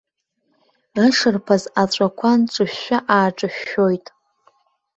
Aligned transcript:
Ашарԥаз 1.05 1.63
аҵәақәа 1.81 2.29
нҿышәшәа-ааҿышәшәоит. 2.39 4.05